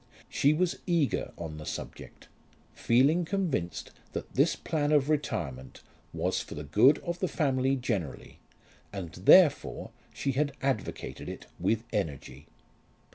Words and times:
She 0.29 0.51
was 0.51 0.79
eager 0.87 1.31
on 1.37 1.57
the 1.59 1.63
subject, 1.63 2.27
feeling 2.73 3.23
convinced 3.23 3.91
that 4.13 4.33
this 4.33 4.55
plan 4.55 4.91
of 4.91 5.11
retirement 5.11 5.83
was 6.11 6.41
for 6.41 6.55
the 6.55 6.63
good 6.63 6.97
of 7.05 7.19
the 7.19 7.27
family 7.27 7.75
generally, 7.75 8.39
and 8.91 9.11
therefore 9.11 9.91
she 10.11 10.31
had 10.31 10.53
advocated 10.59 11.29
it 11.29 11.45
with 11.59 11.83
energy. 11.93 12.47